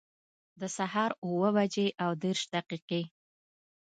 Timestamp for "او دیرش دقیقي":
2.03-3.03